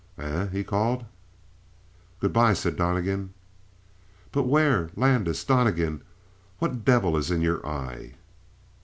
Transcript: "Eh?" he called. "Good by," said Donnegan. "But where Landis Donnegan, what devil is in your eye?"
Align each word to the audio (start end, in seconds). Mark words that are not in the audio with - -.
"Eh?" 0.17 0.47
he 0.47 0.63
called. 0.63 1.05
"Good 2.21 2.33
by," 2.33 2.53
said 2.53 2.75
Donnegan. 2.75 3.35
"But 4.31 4.47
where 4.47 4.89
Landis 4.95 5.43
Donnegan, 5.43 6.01
what 6.57 6.83
devil 6.83 7.15
is 7.15 7.29
in 7.29 7.41
your 7.43 7.63
eye?" 7.63 8.15